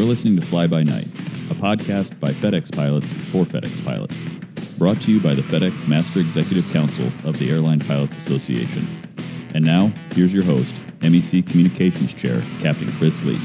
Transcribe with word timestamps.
You're 0.00 0.08
listening 0.08 0.36
to 0.36 0.46
Fly 0.46 0.66
By 0.66 0.82
Night, 0.82 1.04
a 1.50 1.54
podcast 1.54 2.18
by 2.18 2.30
FedEx 2.30 2.74
pilots 2.74 3.12
for 3.12 3.44
FedEx 3.44 3.84
pilots. 3.84 4.18
Brought 4.78 4.98
to 5.02 5.12
you 5.12 5.20
by 5.20 5.34
the 5.34 5.42
FedEx 5.42 5.86
Master 5.86 6.20
Executive 6.20 6.66
Council 6.72 7.04
of 7.28 7.38
the 7.38 7.50
Airline 7.50 7.80
Pilots 7.80 8.16
Association. 8.16 8.86
And 9.52 9.62
now, 9.62 9.92
here's 10.14 10.32
your 10.32 10.42
host, 10.42 10.74
MEC 11.00 11.46
Communications 11.46 12.14
Chair, 12.14 12.40
Captain 12.60 12.90
Chris 12.92 13.22
Lee. 13.24 13.38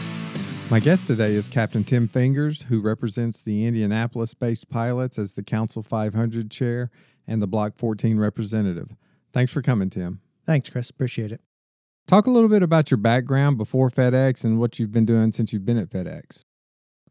My 0.71 0.79
guest 0.79 1.07
today 1.07 1.33
is 1.33 1.49
Captain 1.49 1.83
Tim 1.83 2.07
Fingers, 2.07 2.61
who 2.61 2.79
represents 2.79 3.41
the 3.41 3.65
Indianapolis 3.67 4.33
based 4.33 4.69
pilots 4.69 5.19
as 5.19 5.33
the 5.33 5.43
Council 5.43 5.83
500 5.83 6.49
chair 6.49 6.89
and 7.27 7.41
the 7.41 7.47
Block 7.47 7.75
14 7.75 8.17
representative. 8.17 8.95
Thanks 9.33 9.51
for 9.51 9.61
coming, 9.61 9.89
Tim. 9.89 10.21
Thanks, 10.45 10.69
Chris. 10.69 10.89
Appreciate 10.89 11.33
it. 11.33 11.41
Talk 12.07 12.27
a 12.27 12.31
little 12.31 12.49
bit 12.49 12.61
about 12.61 12.91
your 12.91 12.99
background 12.99 13.57
before 13.57 13.89
FedEx 13.89 14.43
and 14.43 14.59
what 14.59 14.77
you've 14.77 14.91
been 14.91 15.05
doing 15.05 15.31
since 15.31 15.51
you've 15.51 15.65
been 15.65 15.79
at 15.79 15.89
FedEx. 15.89 16.41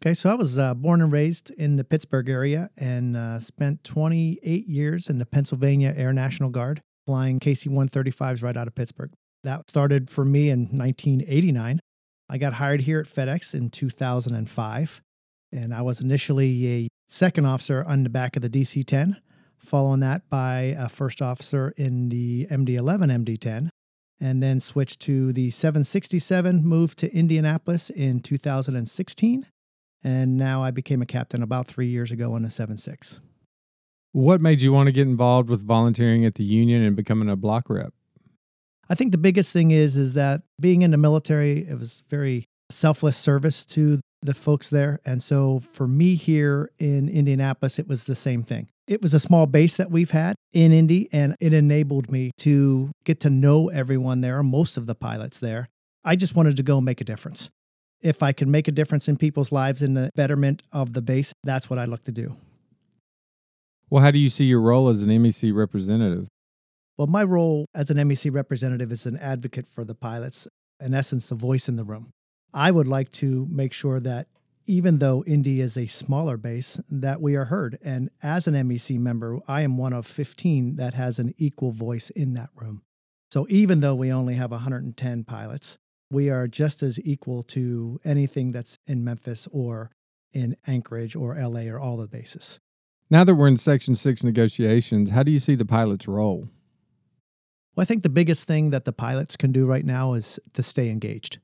Okay, 0.01 0.15
so 0.15 0.31
I 0.31 0.35
was 0.35 0.57
uh, 0.57 0.73
born 0.75 1.03
and 1.03 1.11
raised 1.11 1.51
in 1.51 1.75
the 1.75 1.83
Pittsburgh 1.83 2.29
area 2.29 2.71
and 2.77 3.17
uh, 3.17 3.41
spent 3.41 3.83
28 3.83 4.69
years 4.69 5.11
in 5.11 5.19
the 5.19 5.27
Pennsylvania 5.27 5.93
Air 5.97 6.13
National 6.13 6.49
Guard 6.49 6.81
flying 7.07 7.41
KC 7.41 7.67
135s 7.69 8.45
right 8.45 8.57
out 8.57 8.69
of 8.69 8.77
Pittsburgh. 8.77 9.13
That 9.43 9.69
started 9.69 10.11
for 10.11 10.25
me 10.25 10.49
in 10.49 10.61
1989. 10.67 11.81
I 12.29 12.39
got 12.39 12.55
hired 12.55 12.83
here 12.83 13.01
at 13.01 13.07
FedEx 13.07 13.53
in 13.53 13.71
2005, 13.71 15.03
and 15.53 15.75
I 15.75 15.83
was 15.83 16.01
initially 16.01 16.69
a 16.69 16.89
second 17.09 17.47
officer 17.47 17.85
on 17.85 18.05
the 18.05 18.11
back 18.11 18.37
of 18.37 18.43
the 18.43 18.49
DC 18.49 18.85
10, 18.85 19.21
following 19.59 20.01
that 20.01 20.31
by 20.31 20.77
a 20.79 20.89
first 20.89 21.21
officer 21.21 21.75
in 21.77 22.11
the 22.11 22.47
MD 22.49 22.77
11 22.77 23.11
MD 23.11 23.39
10 23.39 23.71
and 24.21 24.43
then 24.43 24.61
switched 24.61 25.01
to 25.01 25.33
the 25.33 25.51
767, 25.51 26.65
moved 26.65 26.99
to 26.99 27.13
Indianapolis 27.15 27.91
in 27.91 28.21
2016. 28.21 29.47
And 30.03 30.37
now 30.37 30.63
I 30.63 30.71
became 30.71 31.01
a 31.03 31.07
captain 31.07 31.43
about 31.43 31.67
three 31.67 31.87
years 31.87 32.13
ago 32.13 32.35
on 32.35 32.43
the 32.43 32.51
76. 32.51 33.21
What 34.13 34.41
made 34.41 34.61
you 34.61 34.73
want 34.73 34.87
to 34.87 34.93
get 34.93 35.09
involved 35.09 35.49
with 35.49 35.67
volunteering 35.67 36.25
at 36.25 36.37
the 36.37 36.45
union 36.45 36.83
and 36.83 36.95
becoming 36.95 37.29
a 37.29 37.37
block 37.37 37.69
rep? 37.69 37.93
I 38.89 38.95
think 38.95 39.13
the 39.13 39.19
biggest 39.19 39.53
thing 39.53 39.71
is 39.71 39.97
is 39.97 40.15
that 40.15 40.43
being 40.61 40.83
in 40.83 40.91
the 40.91 40.99
military, 40.99 41.67
it 41.67 41.79
was 41.79 42.05
very 42.09 42.45
selfless 42.71 43.17
service 43.17 43.65
to 43.67 44.01
the 44.23 44.35
folks 44.35 44.69
there. 44.69 45.01
And 45.05 45.23
so 45.23 45.61
for 45.61 45.87
me 45.87 46.15
here 46.15 46.71
in 46.79 47.09
Indianapolis, 47.09 47.79
it 47.79 47.89
was 47.89 48.05
the 48.05 48.15
same 48.15 48.43
thing. 48.43 48.69
It 48.87 49.01
was 49.01 49.15
a 49.15 49.21
small 49.21 49.47
base 49.47 49.79
that 49.79 49.91
we've 49.91 50.11
had 50.11 50.37
in 50.53 50.71
Indy, 50.71 51.09
and 51.11 51.35
it 51.41 51.55
enabled 51.55 52.13
me 52.13 52.33
to 52.39 52.93
get 53.05 53.19
to 53.21 53.31
know 53.31 53.71
everyone 53.71 54.21
there, 54.21 54.43
most 54.43 54.77
of 54.77 54.87
the 54.87 54.95
pilots 54.95 55.39
there. 55.39 55.69
I 56.05 56.17
just 56.17 56.37
wanted 56.37 56.57
to 56.59 56.63
go 56.63 56.83
make 56.83 57.01
a 57.01 57.05
difference. 57.05 57.49
If 58.03 58.23
I 58.23 58.33
can 58.33 58.51
make 58.51 58.69
a 58.69 58.73
difference 58.73 59.09
in 59.09 59.17
people's 59.17 59.51
lives 59.51 59.81
in 59.81 59.95
the 59.95 60.11
betterment 60.15 60.63
of 60.71 60.93
the 60.93 61.01
base, 61.01 61.33
that's 61.43 61.71
what 61.71 61.79
I 61.79 61.87
look 61.87 62.05
to 62.05 62.13
do. 62.13 62.37
Well, 63.89 64.03
how 64.03 64.11
do 64.11 64.19
you 64.21 64.29
see 64.29 64.45
your 64.45 64.61
role 64.61 64.91
as 64.91 65.01
an 65.01 65.09
MEC 65.09 65.55
representative? 65.55 66.29
Well, 66.99 67.07
my 67.07 67.25
role 67.25 67.65
as 67.75 67.89
an 67.89 67.97
MEC 67.97 68.35
representative 68.35 68.93
is 68.93 69.07
an 69.07 69.17
advocate 69.17 69.67
for 69.67 69.85
the 69.85 69.95
pilots, 69.95 70.47
in 70.79 70.93
essence, 70.93 71.31
a 71.31 71.35
voice 71.35 71.71
in 71.71 71.77
the 71.77 71.85
room. 71.85 72.11
I 72.53 72.71
would 72.71 72.87
like 72.87 73.11
to 73.13 73.47
make 73.51 73.73
sure 73.73 73.99
that 74.01 74.27
even 74.67 74.99
though 74.99 75.25
Indy 75.25 75.61
is 75.61 75.77
a 75.77 75.87
smaller 75.87 76.37
base, 76.37 76.81
that 76.89 77.21
we 77.21 77.37
are 77.37 77.47
heard. 77.47 77.79
And 77.83 78.11
as 78.23 78.47
an 78.47 78.55
MEC 78.55 78.99
member, 78.99 79.39
I 79.47 79.63
am 79.63 79.77
one 79.77 79.93
of 79.93 80.07
15 80.07 80.77
that 80.77 80.95
has 80.95 81.19
an 81.19 81.35
equal 81.39 81.73
voice 81.73 82.11
in 82.11 82.35
that 82.35 82.51
room. 82.55 82.83
So 83.31 83.47
even 83.49 83.81
though 83.81 83.95
we 83.95 84.13
only 84.13 84.35
have 84.35 84.51
110 84.53 85.25
pilots, 85.25 85.77
we 86.11 86.31
are 86.31 86.47
just 86.47 86.83
as 86.83 87.01
equal 87.01 87.43
to 87.43 88.01
anything 88.05 88.53
that's 88.53 88.79
in 88.87 89.03
Memphis 89.05 89.49
or 89.51 89.91
in 90.33 90.57
Anchorage 90.67 91.17
or 91.17 91.35
LA 91.35 91.63
or 91.63 91.79
all 91.79 91.97
the 91.97 92.09
bases. 92.09 92.61
Now 93.11 93.25
that 93.25 93.35
we're 93.35 93.49
in 93.49 93.57
Section 93.57 93.95
6 93.95 94.25
negotiations, 94.25 95.11
how 95.11 95.23
do 95.23 95.31
you 95.31 95.39
see 95.39 95.55
the 95.55 95.65
pilot's 95.65 96.09
role? 96.09 96.49
Well, 97.75 97.83
I 97.83 97.85
think 97.85 98.03
the 98.03 98.09
biggest 98.09 98.47
thing 98.47 98.71
that 98.71 98.85
the 98.85 98.93
pilots 98.93 99.37
can 99.37 99.53
do 99.53 99.67
right 99.67 99.85
now 99.85 100.15
is 100.15 100.39
to 100.53 100.63
stay 100.63 100.89
engaged. 100.91 101.39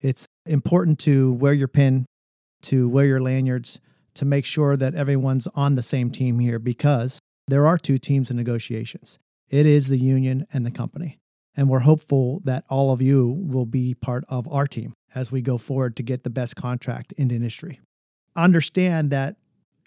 It's 0.00 0.26
important 0.46 0.98
to 1.00 1.32
wear 1.34 1.52
your 1.52 1.68
pin, 1.68 2.06
to 2.62 2.88
wear 2.88 3.06
your 3.06 3.20
lanyards, 3.20 3.80
to 4.14 4.24
make 4.24 4.44
sure 4.44 4.76
that 4.76 4.94
everyone's 4.94 5.46
on 5.54 5.74
the 5.74 5.82
same 5.82 6.10
team 6.10 6.38
here 6.38 6.58
because 6.58 7.20
there 7.46 7.66
are 7.66 7.78
two 7.78 7.98
teams 7.98 8.30
in 8.30 8.36
negotiations. 8.36 9.18
It 9.48 9.64
is 9.64 9.88
the 9.88 9.98
union 9.98 10.46
and 10.52 10.66
the 10.66 10.70
company. 10.70 11.18
And 11.56 11.68
we're 11.68 11.80
hopeful 11.80 12.40
that 12.44 12.64
all 12.68 12.92
of 12.92 13.02
you 13.02 13.28
will 13.28 13.66
be 13.66 13.94
part 13.94 14.24
of 14.28 14.46
our 14.48 14.66
team 14.66 14.92
as 15.14 15.32
we 15.32 15.40
go 15.40 15.58
forward 15.58 15.96
to 15.96 16.02
get 16.02 16.22
the 16.22 16.30
best 16.30 16.54
contract 16.56 17.12
in 17.12 17.28
the 17.28 17.36
industry. 17.36 17.80
Understand 18.36 19.10
that 19.10 19.36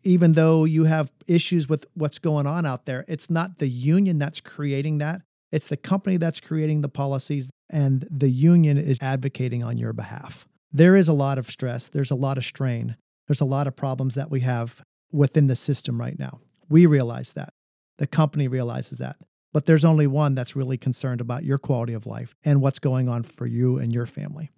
even 0.03 0.33
though 0.33 0.65
you 0.65 0.85
have 0.85 1.11
issues 1.27 1.69
with 1.69 1.85
what's 1.93 2.19
going 2.19 2.47
on 2.47 2.65
out 2.65 2.85
there, 2.85 3.05
it's 3.07 3.29
not 3.29 3.59
the 3.59 3.69
union 3.69 4.17
that's 4.17 4.41
creating 4.41 4.97
that. 4.97 5.21
It's 5.51 5.67
the 5.67 5.77
company 5.77 6.17
that's 6.17 6.39
creating 6.39 6.81
the 6.81 6.89
policies, 6.89 7.49
and 7.69 8.07
the 8.09 8.29
union 8.29 8.77
is 8.77 8.97
advocating 9.01 9.63
on 9.63 9.77
your 9.77 9.93
behalf. 9.93 10.47
There 10.73 10.95
is 10.95 11.07
a 11.07 11.13
lot 11.13 11.37
of 11.37 11.49
stress, 11.49 11.89
there's 11.89 12.11
a 12.11 12.15
lot 12.15 12.37
of 12.37 12.45
strain, 12.45 12.95
there's 13.27 13.41
a 13.41 13.45
lot 13.45 13.67
of 13.67 13.75
problems 13.75 14.15
that 14.15 14.31
we 14.31 14.39
have 14.41 14.81
within 15.11 15.47
the 15.47 15.55
system 15.55 15.99
right 15.99 16.17
now. 16.17 16.39
We 16.69 16.85
realize 16.85 17.33
that. 17.33 17.53
The 17.97 18.07
company 18.07 18.47
realizes 18.47 18.97
that. 18.99 19.17
But 19.53 19.65
there's 19.65 19.83
only 19.83 20.07
one 20.07 20.33
that's 20.33 20.55
really 20.55 20.77
concerned 20.77 21.19
about 21.19 21.43
your 21.43 21.57
quality 21.57 21.93
of 21.93 22.05
life 22.05 22.35
and 22.45 22.61
what's 22.61 22.79
going 22.79 23.09
on 23.09 23.23
for 23.23 23.45
you 23.45 23.77
and 23.77 23.93
your 23.93 24.05
family. 24.05 24.49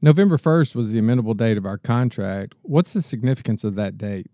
November 0.00 0.38
1st 0.38 0.74
was 0.74 0.90
the 0.90 1.00
amendable 1.00 1.36
date 1.36 1.58
of 1.58 1.66
our 1.66 1.78
contract. 1.78 2.54
What's 2.62 2.92
the 2.92 3.02
significance 3.02 3.62
of 3.62 3.74
that 3.74 3.98
date? 3.98 4.28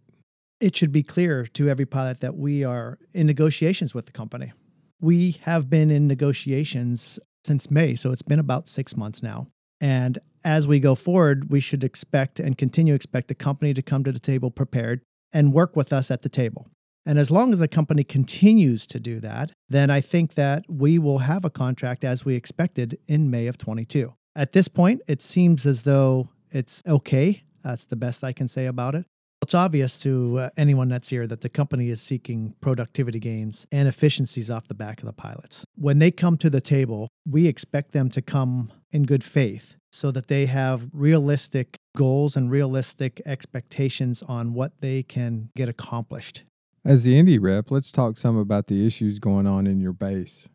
It 0.61 0.77
should 0.77 0.93
be 0.93 1.03
clear 1.03 1.47
to 1.47 1.69
every 1.69 1.85
pilot 1.85 2.21
that 2.21 2.37
we 2.37 2.65
are 2.65 2.99
in 3.13 3.27
negotiations 3.27 3.93
with 3.93 4.07
the 4.07 4.13
company. 4.13 4.53
We 5.01 5.33
have 5.43 5.69
been 5.69 5.91
in 5.91 6.07
negotiations 6.07 7.19
since 7.45 7.71
May, 7.71 7.97
so 7.97 8.13
it's 8.13 8.23
been 8.23 8.39
about 8.39 8.69
six 8.69 8.97
months 8.97 9.23
now. 9.23 9.49
And 9.81 10.19
as 10.49 10.67
we 10.67 10.81
go 10.81 10.95
forward, 10.95 11.51
we 11.51 11.61
should 11.61 11.85
expect 11.85 12.41
and 12.41 12.57
continue 12.57 12.95
to 12.95 12.97
expect 12.97 13.29
the 13.29 13.35
company 13.35 13.75
to 13.75 13.83
come 13.83 14.03
to 14.03 14.11
the 14.11 14.19
table 14.19 14.51
prepared 14.51 15.03
and 15.31 15.53
work 15.53 15.77
with 15.77 15.93
us 15.93 16.11
at 16.11 16.23
the 16.23 16.29
table. 16.31 16.71
And 17.05 17.19
as 17.19 17.31
long 17.31 17.53
as 17.53 17.59
the 17.59 17.69
company 17.69 18.03
continues 18.03 18.87
to 18.87 18.99
do 18.99 19.21
that, 19.21 19.53
then 19.69 19.91
I 19.91 20.01
think 20.01 20.37
that 20.37 20.65
we 20.67 20.99
will 20.99 21.19
have 21.19 21.45
a 21.45 21.51
contract 21.51 22.03
as 22.03 22.25
we 22.25 22.35
expected 22.35 22.99
in 23.07 23.31
May 23.31 23.47
of 23.47 23.59
22. 23.59 24.15
At 24.35 24.53
this 24.53 24.69
point, 24.69 25.03
it 25.07 25.21
seems 25.21 25.67
as 25.67 25.83
though 25.83 26.31
it's 26.51 26.83
okay. 26.89 27.43
That's 27.63 27.85
the 27.85 27.97
best 27.97 28.25
I 28.25 28.33
can 28.33 28.49
say 28.49 28.65
about 28.65 28.95
it. 28.95 29.05
It's 29.43 29.55
obvious 29.55 30.01
to 30.01 30.39
uh, 30.39 30.51
anyone 30.57 30.89
that's 30.89 31.11
here 31.11 31.27
that 31.27 31.43
the 31.43 31.51
company 31.51 31.91
is 31.91 32.01
seeking 32.01 32.55
productivity 32.63 33.21
gains 33.21 33.67
and 33.71 33.87
efficiencies 33.87 34.51
off 34.51 34.67
the 34.67 34.75
back 34.75 35.01
of 35.01 35.07
the 35.07 35.13
pilots. 35.13 35.65
When 35.77 35.99
they 35.99 36.11
come 36.11 36.39
to 36.39 36.49
the 36.49 36.63
table, 36.63 37.09
we 37.27 37.47
expect 37.47 37.93
them 37.93 38.09
to 38.11 38.23
come 38.23 38.73
in 38.91 39.05
good 39.05 39.25
faith 39.25 39.77
so 39.93 40.11
that 40.11 40.29
they 40.29 40.47
have 40.47 40.89
realistic 40.93 41.77
goals 41.97 42.37
and 42.37 42.51
realistic 42.51 43.21
expectations 43.27 44.23
on 44.23 44.55
what 44.55 44.81
they 44.81 45.03
can 45.03 45.51
get 45.57 45.69
accomplished. 45.69 46.45
As 46.85 47.05
the 47.05 47.19
Indy 47.19 47.39
rep, 47.39 47.71
let's 47.71 47.91
talk 47.91 48.17
some 48.17 48.37
about 48.37 48.67
the 48.69 48.87
issues 48.87 49.19
going 49.19 49.47
on 49.47 49.67
in 49.67 49.81
your 49.81 49.93
base. 49.93 50.49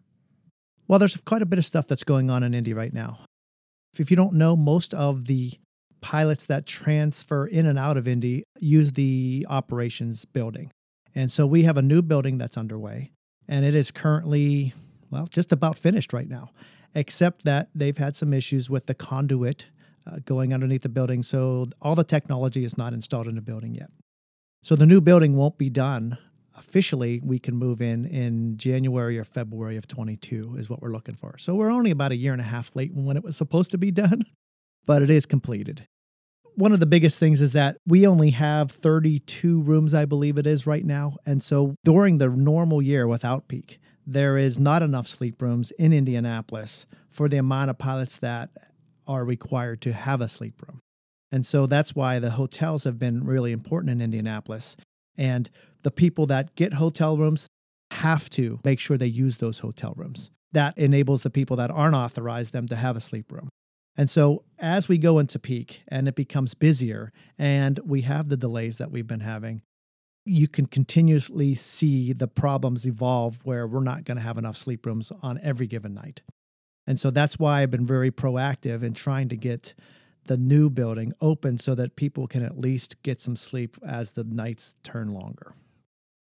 Well, 0.87 0.99
there's 0.99 1.17
quite 1.17 1.41
a 1.41 1.45
bit 1.45 1.59
of 1.59 1.65
stuff 1.65 1.87
that's 1.87 2.03
going 2.03 2.29
on 2.29 2.43
in 2.43 2.53
Indy 2.53 2.73
right 2.73 2.93
now. 2.93 3.19
If 3.97 4.09
you 4.09 4.17
don't 4.17 4.33
know, 4.33 4.55
most 4.55 4.93
of 4.93 5.25
the 5.25 5.51
pilots 6.01 6.45
that 6.47 6.65
transfer 6.65 7.45
in 7.45 7.65
and 7.65 7.79
out 7.79 7.97
of 7.97 8.07
Indy 8.07 8.43
use 8.59 8.93
the 8.93 9.45
operations 9.49 10.25
building. 10.25 10.71
And 11.15 11.31
so 11.31 11.45
we 11.45 11.63
have 11.63 11.77
a 11.77 11.81
new 11.81 12.01
building 12.01 12.37
that's 12.37 12.57
underway, 12.57 13.11
and 13.47 13.63
it 13.63 13.75
is 13.75 13.91
currently, 13.91 14.73
well, 15.11 15.27
just 15.27 15.51
about 15.51 15.77
finished 15.77 16.11
right 16.11 16.27
now, 16.27 16.49
except 16.95 17.45
that 17.45 17.69
they've 17.73 17.97
had 17.97 18.15
some 18.15 18.33
issues 18.33 18.69
with 18.69 18.85
the 18.85 18.93
conduit 18.93 19.65
uh, 20.05 20.17
going 20.25 20.53
underneath 20.53 20.83
the 20.83 20.89
building. 20.89 21.23
So 21.23 21.67
all 21.81 21.95
the 21.95 22.03
technology 22.03 22.65
is 22.65 22.77
not 22.77 22.93
installed 22.93 23.27
in 23.27 23.35
the 23.35 23.41
building 23.41 23.75
yet. 23.75 23.89
So 24.61 24.75
the 24.75 24.85
new 24.85 25.01
building 25.01 25.35
won't 25.35 25.57
be 25.57 25.69
done 25.69 26.17
officially. 26.57 27.19
We 27.23 27.39
can 27.39 27.55
move 27.55 27.81
in 27.81 28.05
in 28.05 28.57
January 28.57 29.17
or 29.17 29.23
February 29.23 29.77
of 29.77 29.87
22 29.87 30.55
is 30.57 30.69
what 30.69 30.81
we're 30.81 30.91
looking 30.91 31.15
for. 31.15 31.37
So 31.37 31.55
we're 31.55 31.71
only 31.71 31.91
about 31.91 32.11
a 32.11 32.15
year 32.15 32.31
and 32.31 32.41
a 32.41 32.45
half 32.45 32.75
late 32.75 32.91
when 32.93 33.17
it 33.17 33.23
was 33.23 33.35
supposed 33.35 33.71
to 33.71 33.77
be 33.77 33.91
done, 33.91 34.23
but 34.85 35.01
it 35.01 35.09
is 35.09 35.25
completed 35.25 35.87
one 36.55 36.71
of 36.71 36.79
the 36.79 36.85
biggest 36.85 37.19
things 37.19 37.41
is 37.41 37.53
that 37.53 37.77
we 37.85 38.05
only 38.05 38.31
have 38.31 38.71
32 38.71 39.61
rooms, 39.61 39.93
I 39.93 40.05
believe 40.05 40.37
it 40.37 40.47
is 40.47 40.67
right 40.67 40.85
now. 40.85 41.17
And 41.25 41.41
so 41.41 41.75
during 41.83 42.17
the 42.17 42.29
normal 42.29 42.81
year 42.81 43.07
without 43.07 43.47
peak, 43.47 43.79
there 44.05 44.37
is 44.37 44.59
not 44.59 44.81
enough 44.81 45.07
sleep 45.07 45.41
rooms 45.41 45.71
in 45.71 45.93
Indianapolis 45.93 46.85
for 47.09 47.29
the 47.29 47.37
amount 47.37 47.69
of 47.69 47.77
pilots 47.77 48.17
that 48.17 48.49
are 49.07 49.25
required 49.25 49.81
to 49.81 49.93
have 49.93 50.21
a 50.21 50.27
sleep 50.27 50.61
room. 50.67 50.79
And 51.31 51.45
so 51.45 51.65
that's 51.65 51.95
why 51.95 52.19
the 52.19 52.31
hotels 52.31 52.83
have 52.83 52.99
been 52.99 53.25
really 53.25 53.51
important 53.51 53.91
in 53.91 54.01
Indianapolis. 54.01 54.75
And 55.17 55.49
the 55.83 55.91
people 55.91 56.25
that 56.27 56.55
get 56.55 56.73
hotel 56.73 57.17
rooms 57.17 57.47
have 57.91 58.29
to 58.31 58.59
make 58.63 58.79
sure 58.79 58.97
they 58.97 59.07
use 59.07 59.37
those 59.37 59.59
hotel 59.59 59.93
rooms. 59.95 60.29
That 60.51 60.77
enables 60.77 61.23
the 61.23 61.29
people 61.29 61.57
that 61.57 61.71
aren't 61.71 61.95
authorized 61.95 62.53
them 62.53 62.67
to 62.67 62.75
have 62.75 62.95
a 62.95 63.01
sleep 63.01 63.31
room. 63.31 63.49
And 63.95 64.09
so 64.09 64.43
as 64.59 64.87
we 64.87 64.97
go 64.97 65.19
into 65.19 65.37
peak 65.39 65.83
and 65.87 66.07
it 66.07 66.15
becomes 66.15 66.53
busier 66.53 67.11
and 67.37 67.79
we 67.85 68.01
have 68.01 68.29
the 68.29 68.37
delays 68.37 68.77
that 68.79 68.91
we've 68.91 69.07
been 69.07 69.19
having, 69.19 69.61
you 70.25 70.47
can 70.47 70.65
continuously 70.65 71.53
see 71.53 72.13
the 72.13 72.27
problems 72.27 72.85
evolve 72.85 73.45
where 73.45 73.67
we're 73.67 73.83
not 73.83 74.05
going 74.05 74.17
to 74.17 74.23
have 74.23 74.37
enough 74.37 74.57
sleep 74.57 74.85
rooms 74.85 75.11
on 75.21 75.39
every 75.43 75.67
given 75.67 75.93
night. 75.93 76.21
And 76.87 76.99
so 76.99 77.11
that's 77.11 77.39
why 77.39 77.61
I've 77.61 77.71
been 77.71 77.85
very 77.85 78.11
proactive 78.11 78.83
in 78.83 78.93
trying 78.93 79.29
to 79.29 79.37
get 79.37 79.73
the 80.25 80.37
new 80.37 80.69
building 80.69 81.13
open 81.21 81.57
so 81.57 81.75
that 81.75 81.95
people 81.95 82.27
can 82.27 82.43
at 82.43 82.57
least 82.57 83.01
get 83.03 83.21
some 83.21 83.35
sleep 83.35 83.77
as 83.85 84.13
the 84.13 84.23
nights 84.23 84.75
turn 84.83 85.13
longer. 85.13 85.53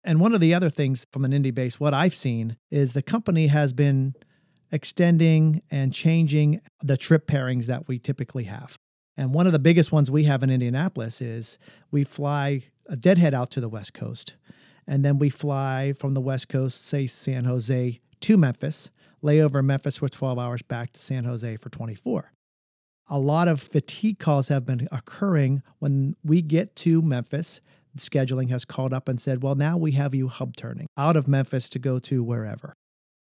And 0.03 0.19
one 0.19 0.33
of 0.33 0.41
the 0.41 0.53
other 0.53 0.69
things 0.69 1.05
from 1.11 1.25
an 1.25 1.33
Indy 1.33 1.51
base, 1.51 1.79
what 1.79 1.93
I've 1.93 2.15
seen 2.15 2.57
is 2.69 2.93
the 2.93 3.01
company 3.01 3.47
has 3.47 3.73
been 3.73 4.13
extending 4.71 5.61
and 5.71 5.93
changing 5.93 6.61
the 6.81 6.97
trip 6.97 7.27
pairings 7.27 7.65
that 7.65 7.87
we 7.87 7.97
typically 7.97 8.43
have. 8.43 8.77
And 9.17 9.33
one 9.33 9.47
of 9.47 9.53
the 9.53 9.59
biggest 9.59 9.91
ones 9.91 10.11
we 10.11 10.25
have 10.25 10.43
in 10.43 10.49
Indianapolis 10.49 11.21
is 11.21 11.57
we 11.89 12.03
fly 12.03 12.65
a 12.87 12.95
deadhead 12.95 13.33
out 13.33 13.49
to 13.51 13.61
the 13.61 13.69
West 13.69 13.93
Coast. 13.93 14.35
And 14.87 15.03
then 15.03 15.17
we 15.17 15.29
fly 15.29 15.93
from 15.93 16.13
the 16.13 16.21
West 16.21 16.49
Coast, 16.49 16.83
say 16.83 17.07
San 17.07 17.45
Jose, 17.45 17.99
to 18.21 18.37
Memphis, 18.37 18.91
lay 19.21 19.41
over 19.41 19.61
Memphis 19.63 19.97
for 19.97 20.09
12 20.09 20.37
hours 20.37 20.61
back 20.61 20.93
to 20.93 20.99
San 20.99 21.25
Jose 21.25 21.57
for 21.57 21.69
24. 21.69 22.31
A 23.09 23.19
lot 23.19 23.47
of 23.47 23.61
fatigue 23.61 24.19
calls 24.19 24.47
have 24.47 24.65
been 24.65 24.87
occurring 24.91 25.61
when 25.79 26.15
we 26.23 26.41
get 26.41 26.75
to 26.77 27.01
Memphis. 27.01 27.61
Scheduling 27.97 28.49
has 28.49 28.65
called 28.65 28.93
up 28.93 29.07
and 29.07 29.21
said, 29.21 29.43
Well, 29.43 29.55
now 29.55 29.77
we 29.77 29.91
have 29.91 30.15
you 30.15 30.27
hub 30.27 30.55
turning 30.55 30.87
out 30.97 31.15
of 31.15 31.27
Memphis 31.27 31.69
to 31.69 31.79
go 31.79 31.99
to 31.99 32.23
wherever. 32.23 32.73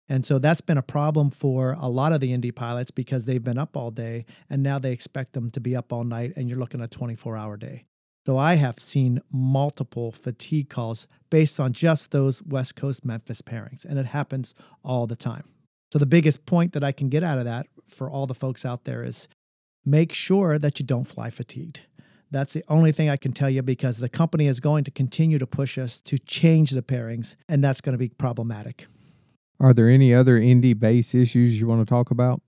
And 0.07 0.25
so 0.25 0.39
that's 0.39 0.61
been 0.61 0.77
a 0.77 0.83
problem 0.83 1.29
for 1.29 1.75
a 1.79 1.87
lot 1.87 2.13
of 2.13 2.19
the 2.19 2.33
Indy 2.33 2.51
pilots 2.51 2.91
because 2.91 3.25
they've 3.25 3.41
been 3.41 3.57
up 3.57 3.77
all 3.77 3.91
day 3.91 4.25
and 4.49 4.61
now 4.61 4.77
they 4.77 4.91
expect 4.91 5.33
them 5.33 5.49
to 5.51 5.59
be 5.59 5.75
up 5.75 5.93
all 5.93 6.03
night 6.03 6.33
and 6.35 6.49
you're 6.49 6.59
looking 6.59 6.81
at 6.81 6.85
a 6.85 6.97
24 6.97 7.37
hour 7.37 7.57
day. 7.57 7.85
So 8.25 8.37
I 8.37 8.55
have 8.55 8.79
seen 8.79 9.21
multiple 9.31 10.11
fatigue 10.11 10.69
calls 10.69 11.07
based 11.29 11.59
on 11.59 11.73
just 11.73 12.11
those 12.11 12.43
West 12.43 12.75
Coast 12.75 13.03
Memphis 13.03 13.41
pairings, 13.41 13.83
and 13.83 13.97
it 13.97 14.07
happens 14.07 14.53
all 14.83 15.07
the 15.07 15.15
time. 15.15 15.45
So 15.91 15.97
the 15.97 16.05
biggest 16.05 16.45
point 16.45 16.73
that 16.73 16.83
I 16.83 16.91
can 16.91 17.09
get 17.09 17.23
out 17.23 17.39
of 17.39 17.45
that 17.45 17.67
for 17.89 18.09
all 18.09 18.27
the 18.27 18.35
folks 18.35 18.63
out 18.63 18.85
there 18.85 19.03
is 19.03 19.27
make 19.83 20.13
sure 20.13 20.59
that 20.59 20.79
you 20.79 20.85
don't 20.85 21.05
fly 21.07 21.29
fatigued. 21.31 21.81
That's 22.29 22.53
the 22.53 22.63
only 22.69 22.91
thing 22.91 23.09
I 23.09 23.17
can 23.17 23.33
tell 23.33 23.49
you 23.49 23.61
because 23.61 23.97
the 23.97 24.07
company 24.07 24.47
is 24.47 24.59
going 24.59 24.85
to 24.85 24.91
continue 24.91 25.37
to 25.37 25.47
push 25.47 25.77
us 25.77 25.99
to 26.01 26.17
change 26.17 26.71
the 26.71 26.81
pairings, 26.81 27.35
and 27.49 27.63
that's 27.63 27.81
going 27.81 27.93
to 27.93 27.97
be 27.99 28.09
problematic. 28.09 28.87
Are 29.59 29.73
there 29.73 29.89
any 29.89 30.13
other 30.13 30.37
Indy 30.37 30.73
base 30.73 31.13
issues 31.13 31.59
you 31.59 31.67
want 31.67 31.85
to 31.85 31.89
talk 31.89 32.09
about? 32.09 32.41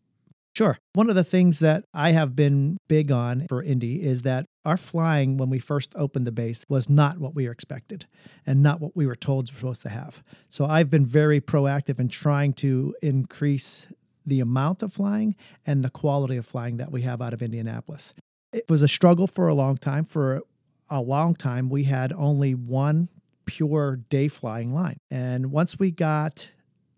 Sure. 0.56 0.78
One 0.94 1.10
of 1.10 1.16
the 1.16 1.24
things 1.24 1.60
that 1.60 1.86
I 1.96 2.12
have 2.12 2.36
been 2.36 2.78
big 2.88 3.12
on 3.12 3.48
for 3.50 3.64
Indy 3.64 4.04
is 4.04 4.22
that 4.22 4.46
our 4.64 4.78
flying 4.78 5.38
when 5.38 5.50
we 5.50 5.58
first 5.58 5.94
opened 5.96 6.28
the 6.28 6.32
base 6.32 6.64
was 6.70 6.88
not 6.88 7.18
what 7.18 7.34
we 7.34 7.50
expected 7.50 8.06
and 8.46 8.62
not 8.62 8.80
what 8.80 8.96
we 8.96 9.08
were 9.08 9.16
told 9.16 9.50
we're 9.50 9.58
supposed 9.58 9.82
to 9.82 9.90
have. 9.90 10.22
So 10.50 10.66
I've 10.66 10.92
been 10.92 11.08
very 11.08 11.42
proactive 11.42 12.00
in 12.00 12.08
trying 12.08 12.54
to 12.54 12.96
increase 13.02 13.88
the 14.26 14.40
amount 14.40 14.84
of 14.84 14.94
flying 14.94 15.36
and 15.66 15.84
the 15.84 15.90
quality 15.90 16.38
of 16.38 16.46
flying 16.46 16.78
that 16.78 16.92
we 16.92 17.02
have 17.02 17.20
out 17.20 17.34
of 17.34 17.42
Indianapolis. 17.42 18.14
It 18.54 18.66
was 18.70 18.84
a 18.84 18.88
struggle 18.88 19.26
for 19.26 19.48
a 19.48 19.56
long 19.56 19.78
time. 19.78 20.06
For 20.06 20.44
a 20.88 21.02
long 21.02 21.34
time, 21.34 21.70
we 21.70 21.86
had 21.86 22.14
only 22.14 22.54
one 22.54 23.10
pure 23.46 23.98
day 24.10 24.28
flying 24.28 24.72
line. 24.72 24.98
And 25.10 25.52
once 25.52 25.80
we 25.80 25.90
got 25.90 26.50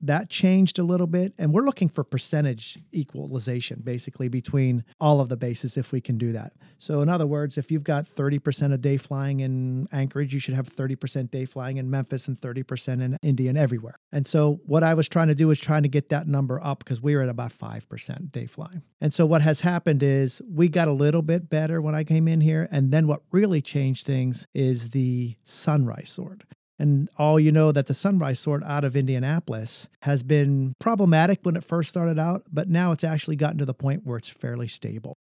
that 0.07 0.29
changed 0.29 0.79
a 0.79 0.83
little 0.83 1.07
bit 1.07 1.33
and 1.37 1.53
we're 1.53 1.63
looking 1.63 1.89
for 1.89 2.03
percentage 2.03 2.77
equalization 2.93 3.81
basically 3.83 4.27
between 4.27 4.83
all 4.99 5.19
of 5.19 5.29
the 5.29 5.37
bases 5.37 5.77
if 5.77 5.91
we 5.91 6.01
can 6.01 6.17
do 6.17 6.31
that. 6.31 6.53
So 6.77 7.01
in 7.01 7.09
other 7.09 7.25
words 7.25 7.57
if 7.57 7.71
you've 7.71 7.83
got 7.83 8.05
30% 8.05 8.73
of 8.73 8.81
day 8.81 8.97
flying 8.97 9.39
in 9.39 9.87
anchorage 9.91 10.33
you 10.33 10.39
should 10.39 10.53
have 10.53 10.73
30% 10.73 11.31
day 11.31 11.45
flying 11.45 11.77
in 11.77 11.89
memphis 11.89 12.27
and 12.27 12.39
30% 12.39 13.01
in 13.01 13.17
indy 13.21 13.47
and 13.47 13.57
everywhere. 13.57 13.95
And 14.11 14.25
so 14.25 14.59
what 14.65 14.83
i 14.83 14.93
was 14.93 15.09
trying 15.09 15.27
to 15.27 15.35
do 15.35 15.47
was 15.47 15.59
trying 15.59 15.83
to 15.83 15.89
get 15.89 16.09
that 16.09 16.27
number 16.27 16.59
up 16.63 16.79
because 16.79 17.01
we 17.01 17.15
were 17.15 17.21
at 17.21 17.29
about 17.29 17.53
5% 17.53 18.31
day 18.31 18.45
flying. 18.45 18.83
And 19.01 19.13
so 19.13 19.25
what 19.25 19.41
has 19.41 19.61
happened 19.61 20.03
is 20.03 20.41
we 20.49 20.69
got 20.69 20.87
a 20.87 20.93
little 20.93 21.21
bit 21.21 21.49
better 21.49 21.81
when 21.81 21.95
i 21.95 22.03
came 22.03 22.27
in 22.27 22.41
here 22.41 22.67
and 22.71 22.91
then 22.91 23.07
what 23.07 23.21
really 23.31 23.61
changed 23.61 24.05
things 24.05 24.47
is 24.53 24.91
the 24.91 25.35
sunrise 25.43 26.09
sort 26.09 26.43
and 26.77 27.09
all 27.17 27.39
you 27.39 27.51
know 27.51 27.71
that 27.71 27.87
the 27.87 27.93
sunrise 27.93 28.39
sort 28.39 28.63
out 28.63 28.83
of 28.83 28.95
Indianapolis 28.95 29.87
has 30.01 30.23
been 30.23 30.73
problematic 30.79 31.39
when 31.43 31.55
it 31.55 31.63
first 31.63 31.89
started 31.89 32.19
out, 32.19 32.43
but 32.51 32.67
now 32.69 32.91
it's 32.91 33.03
actually 33.03 33.35
gotten 33.35 33.57
to 33.59 33.65
the 33.65 33.73
point 33.73 34.05
where 34.05 34.17
it's 34.17 34.29
fairly 34.29 34.67
stable. 34.67 35.15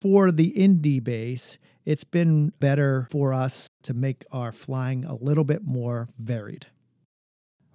For 0.00 0.30
the 0.30 0.48
Indy 0.48 1.00
base, 1.00 1.58
it's 1.84 2.04
been 2.04 2.52
better 2.60 3.08
for 3.10 3.32
us 3.32 3.68
to 3.82 3.94
make 3.94 4.24
our 4.32 4.52
flying 4.52 5.04
a 5.04 5.14
little 5.14 5.44
bit 5.44 5.62
more 5.64 6.08
varied. 6.18 6.66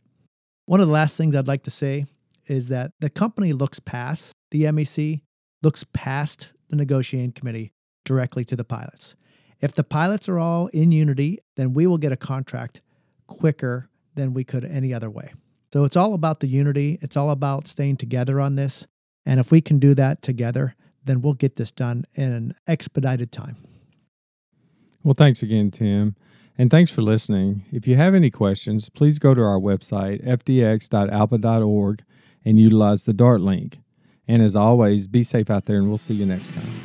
One 0.64 0.81
of 0.81 0.87
the 0.87 0.93
last 0.93 1.17
things 1.17 1.37
I'd 1.37 1.47
like 1.47 1.64
to 1.64 1.71
say 1.71 2.07
is 2.47 2.68
that 2.68 2.92
the 3.00 3.11
company 3.11 3.52
looks 3.52 3.80
past 3.80 4.32
the 4.50 4.64
MEC, 4.64 5.23
looks 5.62 5.85
past 5.92 6.49
the 6.68 6.76
negotiating 6.76 7.32
committee 7.32 7.73
directly 8.04 8.44
to 8.44 8.56
the 8.56 8.64
pilots. 8.64 9.14
If 9.61 9.73
the 9.73 9.85
pilots 9.85 10.28
are 10.28 10.38
all 10.38 10.68
in 10.68 10.90
unity, 10.90 11.38
then 11.56 11.73
we 11.73 11.87
will 11.87 11.99
get 11.99 12.12
a 12.12 12.16
contract 12.16 12.80
quicker 13.26 13.90
than 14.14 14.32
we 14.32 14.44
could 14.44 14.64
any 14.64 14.92
other 14.92 15.11
way. 15.11 15.32
So 15.73 15.85
it's 15.85 15.97
all 15.97 16.14
about 16.14 16.40
the 16.40 16.49
unity, 16.49 16.99
it's 17.00 17.16
all 17.16 17.30
about 17.30 17.68
staying 17.68 17.99
together 17.99 18.40
on 18.40 18.56
this. 18.56 18.87
And 19.25 19.38
if 19.38 19.52
we 19.52 19.61
can 19.61 19.78
do 19.78 19.94
that 19.94 20.23
together, 20.23 20.75
then 21.04 21.20
we'll 21.20 21.35
get 21.35 21.56
this 21.56 21.70
done 21.70 22.04
in 22.14 22.32
an 22.32 22.54
expedited 22.66 23.30
time. 23.30 23.56
Well, 25.02 25.14
thanks 25.14 25.42
again, 25.42 25.70
Tim. 25.70 26.16
And 26.59 26.70
thanks 26.70 26.90
for 26.90 27.02
listening. 27.02 27.64
If 27.73 27.87
you 27.87 27.97
have 27.97 28.14
any 28.14 28.30
questions, 28.30 28.90
please 28.90 29.18
go 29.18 29.32
to 29.32 29.40
our 29.40 29.59
website, 29.59 30.26
fdx.alpa.org, 30.26 32.02
and 32.44 32.59
utilize 32.59 33.04
the 33.04 33.12
Dart 33.12 33.40
link. 33.40 33.78
And 34.26 34.42
as 34.42 34.54
always, 34.54 35.06
be 35.06 35.23
safe 35.23 35.50
out 35.50 35.66
there, 35.66 35.76
and 35.76 35.88
we'll 35.88 35.99
see 35.99 36.14
you 36.14 36.26
next 36.26 36.54
time. 36.54 36.79